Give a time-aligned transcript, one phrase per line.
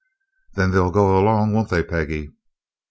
[0.55, 2.31] "Then they'll go alone, won't they, Peggy?"